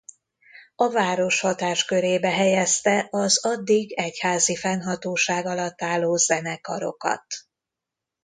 A 0.75 0.89
város 0.89 1.39
hatáskörébe 1.39 2.29
helyezte 2.29 3.07
az 3.11 3.45
addig 3.45 3.91
egyházi 3.97 4.55
fennhatóság 4.55 5.45
alatt 5.45 5.81
álló 5.81 6.15
zenekarokat. 6.15 7.25